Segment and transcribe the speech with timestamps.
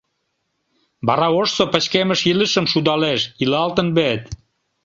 [1.07, 4.23] Вара ожсо пычкемыш илышым шудалеш: «Илалтын вет!